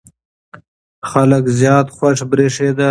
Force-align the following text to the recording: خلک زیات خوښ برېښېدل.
خلک 1.09 1.43
زیات 1.59 1.87
خوښ 1.95 2.17
برېښېدل. 2.29 2.79